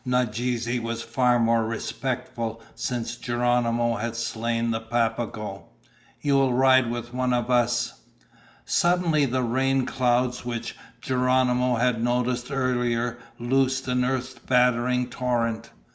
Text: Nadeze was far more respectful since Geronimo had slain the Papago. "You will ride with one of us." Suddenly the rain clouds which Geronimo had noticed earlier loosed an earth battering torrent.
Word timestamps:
Nadeze 0.03 0.81
was 0.81 1.03
far 1.03 1.37
more 1.37 1.63
respectful 1.63 2.59
since 2.73 3.15
Geronimo 3.15 3.97
had 3.97 4.15
slain 4.15 4.71
the 4.71 4.79
Papago. 4.79 5.65
"You 6.21 6.33
will 6.37 6.53
ride 6.55 6.89
with 6.89 7.13
one 7.13 7.33
of 7.33 7.51
us." 7.51 8.01
Suddenly 8.65 9.25
the 9.25 9.43
rain 9.43 9.85
clouds 9.85 10.43
which 10.43 10.75
Geronimo 11.01 11.75
had 11.75 12.01
noticed 12.03 12.49
earlier 12.49 13.19
loosed 13.37 13.87
an 13.87 14.03
earth 14.03 14.43
battering 14.47 15.07
torrent. 15.07 15.69